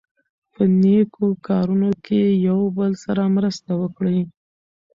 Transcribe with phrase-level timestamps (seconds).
[0.53, 4.19] په نېکو کارونو کې یو بل سره مرسته وکړئ.